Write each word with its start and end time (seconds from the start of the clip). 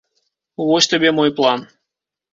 Вось 0.69 0.89
табе 0.93 1.13
мой 1.19 1.35
план. 1.41 1.65